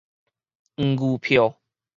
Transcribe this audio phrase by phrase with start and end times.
[0.77, 1.59] 黃牛票